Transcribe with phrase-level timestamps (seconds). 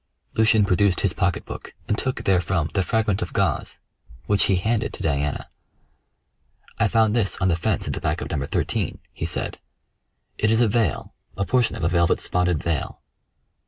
[0.33, 3.77] Lucian produced his pocketbook and took therefrom the fragment of gauze,
[4.25, 5.47] which he handed to Diana.
[6.79, 8.43] "I found this on the fence at the back of No.
[8.43, 9.59] 13," he said.
[10.39, 12.99] "It is a veil a portion of a velvet spotted veil."